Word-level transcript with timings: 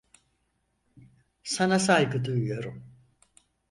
Sana 1.43 1.79
saygı 1.79 2.23
duyuyorum. 2.25 2.83